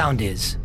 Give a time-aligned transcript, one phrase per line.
[0.00, 0.58] sound is.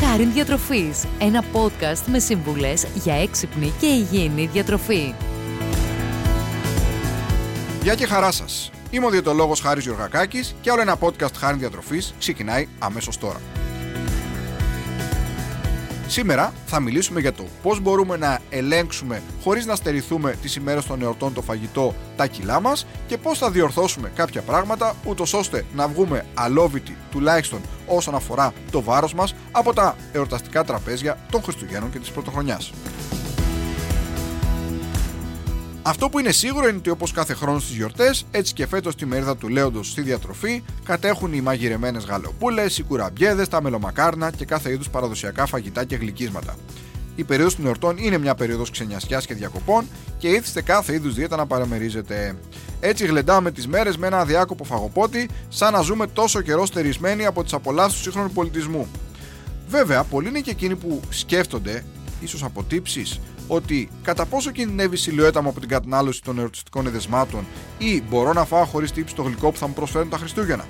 [0.00, 5.14] Χάριν Διατροφής, ένα podcast με σύμβουλες για έξυπνη και υγιεινή διατροφή.
[7.82, 8.70] Γεια και χαρά σας.
[8.90, 13.40] Είμαι ο διαιτολόγος Χάρης Γιωργακάκης και άλλο ένα podcast Χάριν Διατροφής ξεκινάει αμέσως τώρα.
[16.10, 21.02] Σήμερα θα μιλήσουμε για το πώς μπορούμε να ελέγξουμε χωρίς να στερηθούμε τις ημέρες των
[21.02, 25.88] εορτών το φαγητό τα κιλά μας και πώς θα διορθώσουμε κάποια πράγματα ούτως ώστε να
[25.88, 31.98] βγούμε αλόβητοι τουλάχιστον όσον αφορά το βάρος μας από τα εορταστικά τραπέζια των Χριστουγέννων και
[31.98, 32.72] της Πρωτοχρονιάς.
[35.90, 39.06] Αυτό που είναι σίγουρο είναι ότι όπως κάθε χρόνο στις γιορτές, έτσι και φέτος τη
[39.06, 44.70] μερίδα του Λέοντος στη διατροφή κατέχουν οι μαγειρεμένες γαλοπούλες, οι κουραμπιέδες, τα μελομακάρνα και κάθε
[44.70, 46.56] είδους παραδοσιακά φαγητά και γλυκίσματα.
[47.16, 49.84] Η περίοδος των εορτών είναι μια περίοδος ξενιασιάς και διακοπών
[50.18, 52.36] και ήθιστε κάθε είδους δίαιτα να παραμερίζετε.
[52.80, 57.42] Έτσι γλεντάμε τις μέρες με ένα αδιάκοπο φαγοπότη, σαν να ζούμε τόσο καιρό στερισμένοι από
[57.42, 58.88] τις απολαύσεις του σύγχρονου πολιτισμού.
[59.68, 61.84] Βέβαια, πολλοί είναι και εκείνοι που σκέφτονται,
[62.20, 63.20] ίσως από τύψει,
[63.52, 67.46] ότι κατά πόσο κινδυνεύει η σιλουέτα μου από την κατανάλωση των ερωτιστικών εδεσμάτων
[67.78, 70.64] ή μπορώ να φάω χωρίς τύψη το γλυκό που θα μου προσφέρουν τα Χριστούγεννα;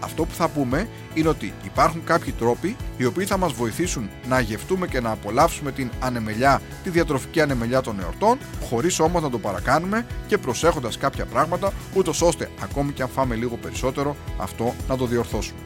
[0.00, 4.40] Αυτό που θα πούμε είναι ότι υπάρχουν κάποιοι τρόποι οι οποίοι θα μας βοηθήσουν να
[4.40, 9.38] γευτούμε και να απολαύσουμε την ανεμελιά, τη διατροφική ανεμελιά των εορτών, χωρίς όμως να το
[9.38, 14.96] παρακάνουμε και προσέχοντας κάποια πράγματα, ούτως ώστε ακόμη και αν φάμε λίγο περισσότερο, αυτό να
[14.96, 15.58] το διορθώσουμε.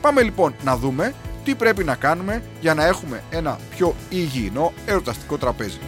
[0.00, 1.14] Πάμε λοιπόν να δούμε
[1.46, 5.78] τι πρέπει να κάνουμε για να έχουμε ένα πιο υγιεινό εορταστικό τραπέζι.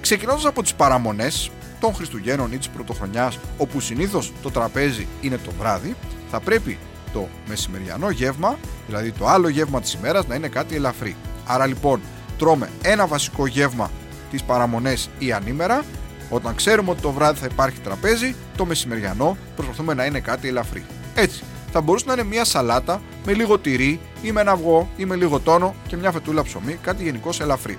[0.00, 1.50] Ξεκινώντας από τις παραμονές
[1.80, 5.94] των Χριστουγέννων ή της Πρωτοχρονιάς, όπου συνήθως το τραπέζι είναι το βράδυ,
[6.30, 6.78] θα πρέπει
[7.12, 11.16] το μεσημεριανό γεύμα, δηλαδή το άλλο γεύμα της ημέρας, να είναι κάτι ελαφρύ.
[11.46, 12.00] Άρα λοιπόν
[12.38, 13.90] τρώμε ένα βασικό γεύμα
[14.30, 15.84] τις παραμονές ή ανήμερα,
[16.30, 20.84] όταν ξέρουμε ότι το βράδυ θα υπάρχει τραπέζι, το μεσημεριανό προσπαθούμε να είναι κάτι ελαφρύ.
[21.14, 25.04] Έτσι, θα μπορούσε να είναι μια σαλάτα με λίγο τυρί ή με ένα αυγό ή
[25.04, 27.78] με λίγο τόνο και μια φετούλα ψωμί, κάτι γενικώ ελαφρύ.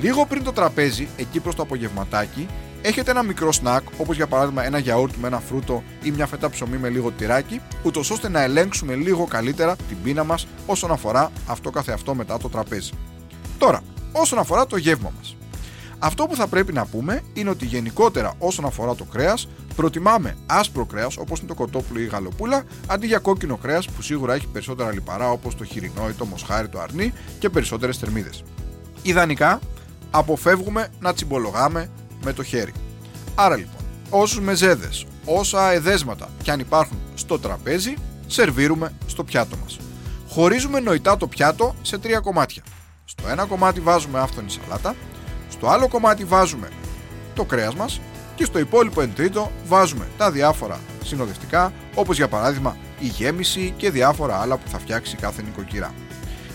[0.00, 2.48] Λίγο πριν το τραπέζι, εκεί προς το απογευματάκι,
[2.82, 6.50] έχετε ένα μικρό σνακ, όπως για παράδειγμα ένα γιαούρτι με ένα φρούτο ή μια φέτα
[6.50, 11.30] ψωμί με λίγο τυράκι, ούτως ώστε να ελέγξουμε λίγο καλύτερα την πείνα μας όσον αφορά
[11.46, 12.92] αυτό καθεαυτό μετά το τραπέζι.
[13.58, 13.80] Τώρα,
[14.12, 15.35] όσον αφορά το γεύμα μας.
[15.98, 20.84] Αυτό που θα πρέπει να πούμε είναι ότι γενικότερα όσον αφορά το κρέας, προτιμάμε άσπρο
[20.84, 24.46] κρέας όπως είναι το κοτόπουλο ή η γαλοπούλα, αντί για κόκκινο κρέας που σίγουρα έχει
[24.46, 28.44] περισσότερα λιπαρά όπως το χοιρινό ή το μοσχάρι, το αρνί και περισσότερες θερμίδες.
[29.02, 29.60] Ιδανικά,
[30.10, 31.90] αποφεύγουμε να τσιμπολογάμε
[32.24, 32.72] με το χέρι.
[33.34, 33.80] Άρα λοιπόν,
[34.10, 34.88] όσους μεζέδε,
[35.24, 37.94] όσα εδέσματα και αν υπάρχουν στο τραπέζι,
[38.26, 39.78] σερβίρουμε στο πιάτο μας.
[40.28, 42.62] Χωρίζουμε νοητά το πιάτο σε τρία κομμάτια.
[43.04, 44.94] Στο ένα κομμάτι βάζουμε άφθονη σαλάτα,
[45.48, 46.68] στο άλλο κομμάτι βάζουμε
[47.34, 48.00] το κρέας μας
[48.34, 53.90] και στο υπόλοιπο εν τρίτο βάζουμε τα διάφορα συνοδευτικά όπως για παράδειγμα η γέμιση και
[53.90, 55.94] διάφορα άλλα που θα φτιάξει κάθε νοικοκυρά.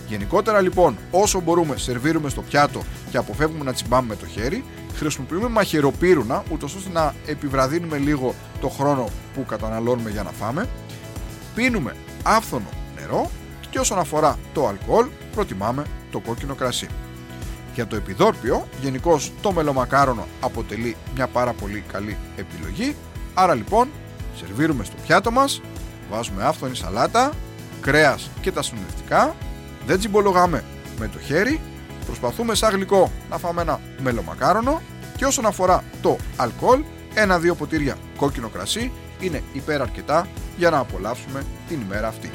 [0.08, 4.64] Γενικότερα λοιπόν όσο μπορούμε σερβίρουμε στο πιάτο και αποφεύγουμε να τσιμπάμε με το χέρι
[4.96, 10.68] χρησιμοποιούμε μαχαιροπύρουνα ούτως ώστε να επιβραδύνουμε λίγο το χρόνο που καταναλώνουμε για να φάμε
[11.56, 13.30] πίνουμε άφθονο νερό
[13.70, 16.88] και όσον αφορά το αλκοόλ προτιμάμε το κόκκινο κρασί.
[17.74, 22.96] Για το επιδόρπιο, γενικώς το μελομακάρονο αποτελεί μια πάρα πολύ καλή επιλογή.
[23.34, 23.90] Άρα λοιπόν,
[24.36, 25.62] σερβίρουμε στο πιάτο μας,
[26.10, 27.32] βάζουμε άφθονη σαλάτα,
[27.82, 29.36] κρέας και τα συνοδευτικά,
[29.86, 30.64] δεν τσιμπολογάμε
[31.00, 31.60] με το χέρι,
[32.06, 34.82] προσπαθούμε σαν γλυκό να φάμε ένα μελομακάρονο
[35.18, 36.84] και όσον αφορά το αλκοόλ,
[37.14, 40.28] ένα-δύο ποτήρια κόκκινο κρασί είναι υπέρ αρκετά
[40.58, 42.30] για να απολαύσουμε την ημέρα αυτή.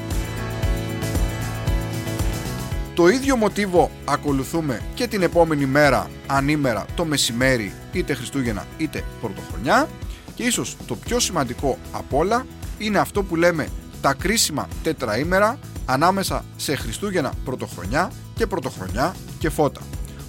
[2.96, 9.88] Το ίδιο μοτίβο ακολουθούμε και την επόμενη μέρα, ανήμερα, το μεσημέρι, είτε Χριστούγεννα είτε Πρωτοχρονιά
[10.34, 12.46] και ίσως το πιο σημαντικό απ' όλα
[12.78, 13.68] είναι αυτό που λέμε
[14.00, 19.80] τα κρίσιμα τετραήμερα ανάμεσα σε Χριστούγεννα Πρωτοχρονιά και Πρωτοχρονιά και Φώτα.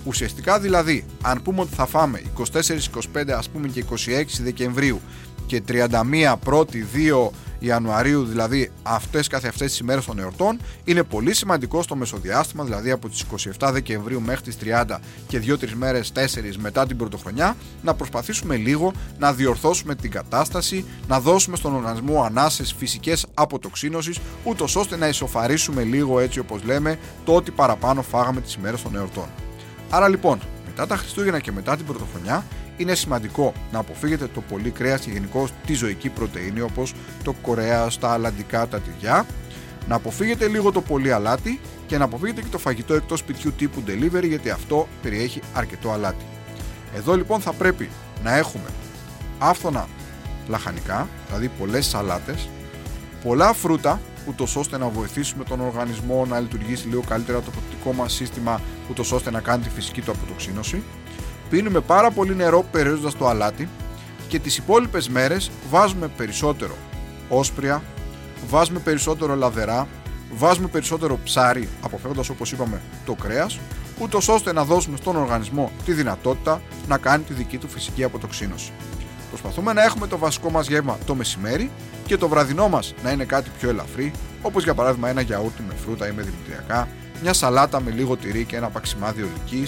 [0.06, 2.22] Ουσιαστικά δηλαδή, αν πούμε ότι θα φάμε
[2.54, 3.96] 24-25 ας πούμε και 26
[4.42, 5.02] Δεκεμβρίου
[5.46, 7.30] και 31 πρώτη 2
[7.60, 12.92] Ιανουαρίου, δηλαδή αυτές καθε αυτές τις ημέρες των εορτών, είναι πολύ σημαντικό στο μεσοδιάστημα, δηλαδή
[12.92, 13.24] από τις
[13.60, 18.94] 27 Δεκεμβρίου μέχρι τις 30 και 2-3 μέρες, 4 μετά την πρωτοχρονιά, να προσπαθήσουμε λίγο
[19.20, 25.84] να διορθώσουμε την κατάσταση, να δώσουμε στον οργανισμό ανάσες φυσικές αποτοξίνωσης, ούτως ώστε να ισοφαρίσουμε
[25.84, 29.28] λίγο έτσι όπως λέμε το ότι παραπάνω φάγαμε τις ημέρες των εορτών.
[29.90, 32.46] Άρα λοιπόν, μετά τα Χριστούγεννα και μετά την Πρωτοχρονιά,
[32.78, 36.94] είναι σημαντικό να αποφύγετε το πολύ κρέας και γενικώ τη ζωική πρωτεΐνη όπως
[37.24, 39.26] το κορέας, τα αλαντικά, τα τυριά
[39.88, 43.84] να αποφύγετε λίγο το πολύ αλάτι και να αποφύγετε και το φαγητό εκτός σπιτιού τύπου
[43.88, 46.26] delivery γιατί αυτό περιέχει αρκετό αλάτι.
[46.96, 47.90] Εδώ λοιπόν θα πρέπει
[48.24, 48.70] να έχουμε
[49.40, 49.88] άφθονα
[50.48, 52.50] λαχανικά, δηλαδή πολλές σαλάτες,
[53.24, 58.14] πολλά φρούτα, ούτως ώστε να βοηθήσουμε τον οργανισμό να λειτουργήσει λίγο καλύτερα το πρωτικό μας
[58.14, 60.84] σύστημα, ούτως ώστε να κάνει τη φυσική του αποτοξίνωση.
[61.50, 63.70] Πίνουμε πάρα πολύ νερό περιορίζοντας το αλάτι
[64.28, 66.76] και τις υπόλοιπες μέρες βάζουμε περισσότερο
[67.30, 67.84] όσπρια,
[68.50, 69.88] βάζουμε περισσότερο λαδερά,
[70.34, 73.60] βάζουμε περισσότερο ψάρι, αποφεύγοντας όπως είπαμε το κρέας,
[74.00, 78.72] ούτως ώστε να δώσουμε στον οργανισμό τη δυνατότητα να κάνει τη δική του φυσική αποτοξίνωση.
[79.30, 81.72] Προσπαθούμε να έχουμε το βασικό μας γεύμα το μεσημέρι
[82.06, 84.12] και το βραδινό μας να είναι κάτι πιο ελαφρύ,
[84.42, 86.88] όπως για παράδειγμα ένα γιαούρτι με φρούτα ή με δημητριακά,
[87.22, 89.68] μια σαλάτα με λίγο τυρί και ένα παξιμάδι ολική,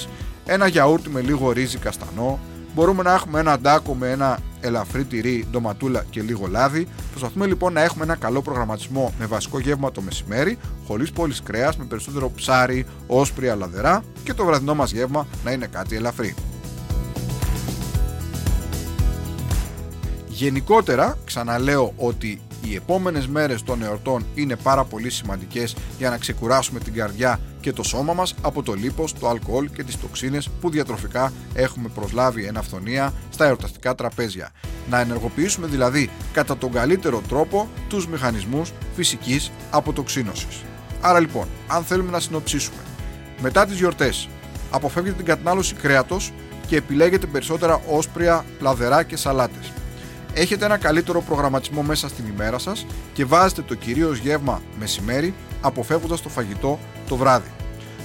[0.49, 2.39] ένα γιαούρτι με λίγο ρύζι καστανό,
[2.75, 6.87] μπορούμε να έχουμε ένα ντάκο με ένα ελαφρύ τυρί, ντοματούλα και λίγο λάδι.
[7.09, 10.57] Προσπαθούμε λοιπόν να έχουμε ένα καλό προγραμματισμό με βασικό γεύμα το μεσημέρι,
[10.87, 15.67] χωρίς πόλης κρέας, με περισσότερο ψάρι, όσπρια, λαδερά και το βραδινό μας γεύμα να είναι
[15.67, 16.35] κάτι ελαφρύ.
[20.27, 26.79] Γενικότερα, ξαναλέω ότι οι επόμενες μέρες των εορτών είναι πάρα πολύ σημαντικές για να ξεκουράσουμε
[26.79, 30.69] την καρδιά και το σώμα μας από το λίπος, το αλκοόλ και τις τοξίνες που
[30.69, 34.49] διατροφικά έχουμε προσλάβει εν αυθονία στα εορταστικά τραπέζια.
[34.89, 40.61] Να ενεργοποιήσουμε δηλαδή κατά τον καλύτερο τρόπο τους μηχανισμούς φυσικής αποτοξίνωσης.
[41.01, 42.81] Άρα λοιπόν, αν θέλουμε να συνοψίσουμε,
[43.41, 44.29] μετά τις γιορτές
[44.71, 46.33] αποφεύγετε την κατανάλωση κρέατος
[46.67, 49.71] και επιλέγετε περισσότερα όσπρια, λαδερά και σαλάτες
[50.33, 56.21] έχετε ένα καλύτερο προγραμματισμό μέσα στην ημέρα σας και βάζετε το κυρίως γεύμα μεσημέρι αποφεύγοντας
[56.21, 57.51] το φαγητό το βράδυ.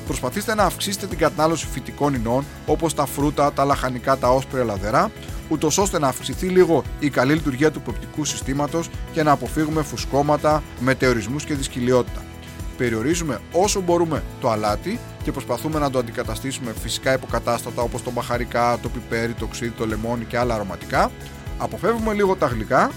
[0.07, 5.11] Προσπαθήστε να αυξήσετε την κατανάλωση φυτικών ινών όπως τα φρούτα, τα λαχανικά, τα όσπρια λαδερά,
[5.49, 10.63] ούτως ώστε να αυξηθεί λίγο η καλή λειτουργία του προπτικού συστήματος και να αποφύγουμε φουσκώματα,
[10.81, 12.23] μετεωρισμού και δυσκυλιότητα.
[12.77, 18.79] Περιορίζουμε όσο μπορούμε το αλάτι και προσπαθούμε να το αντικαταστήσουμε φυσικά υποκατάστατα όπως το μπαχαρικά,
[18.83, 21.11] το πιπέρι, το ξύδι, το λεμόνι και άλλα αρωματικά,
[21.59, 22.91] αποφεύγουμε λίγο τα γλυκά,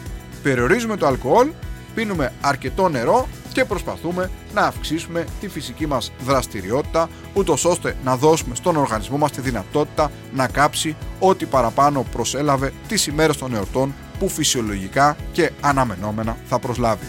[0.43, 1.47] περιορίζουμε το αλκοόλ,
[1.95, 8.55] πίνουμε αρκετό νερό και προσπαθούμε να αυξήσουμε τη φυσική μας δραστηριότητα ούτως ώστε να δώσουμε
[8.55, 14.29] στον οργανισμό μας τη δυνατότητα να κάψει ό,τι παραπάνω προσέλαβε τις ημέρες των εορτών που
[14.29, 17.05] φυσιολογικά και αναμενόμενα θα προσλάβει.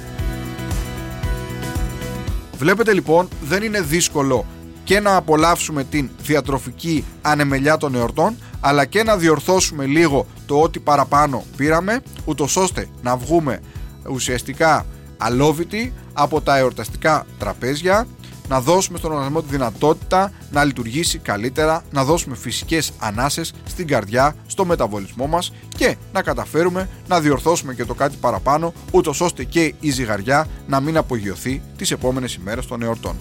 [2.59, 4.47] Βλέπετε λοιπόν δεν είναι δύσκολο
[4.85, 10.79] και να απολαύσουμε την διατροφική ανεμελιά των εορτών αλλά και να διορθώσουμε λίγο το ότι
[10.79, 13.61] παραπάνω πήραμε ούτως ώστε να βγούμε
[14.11, 18.07] ουσιαστικά αλόβητοι από τα εορταστικά τραπέζια
[18.49, 24.35] να δώσουμε στον οργανισμό τη δυνατότητα να λειτουργήσει καλύτερα, να δώσουμε φυσικές ανάσες στην καρδιά,
[24.47, 29.75] στο μεταβολισμό μας και να καταφέρουμε να διορθώσουμε και το κάτι παραπάνω, ούτως ώστε και
[29.81, 33.17] η ζυγαριά να μην απογειωθεί τις επόμενες ημέρες των εορτών.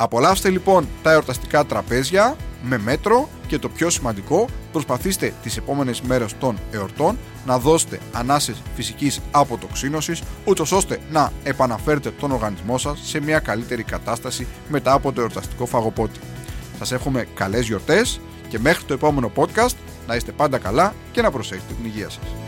[0.00, 6.38] Απολαύστε λοιπόν τα εορταστικά τραπέζια με μέτρο και το πιο σημαντικό, προσπαθήστε τις επόμενες μέρες
[6.38, 13.20] των εορτών να δώσετε ανάσες φυσικής αποτοξίνωσης, ούτως ώστε να επαναφέρετε τον οργανισμό σας σε
[13.20, 16.18] μια καλύτερη κατάσταση μετά από το εορταστικό φαγοπότη.
[16.78, 19.74] Σας εύχομαι καλές γιορτές και μέχρι το επόμενο podcast
[20.06, 22.47] να είστε πάντα καλά και να προσέχετε την υγεία σας.